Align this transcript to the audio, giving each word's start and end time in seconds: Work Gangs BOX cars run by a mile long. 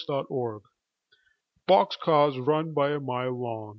Work 0.09 0.27
Gangs 0.31 0.61
BOX 1.67 1.95
cars 2.03 2.39
run 2.39 2.73
by 2.73 2.89
a 2.89 2.99
mile 2.99 3.39
long. 3.39 3.69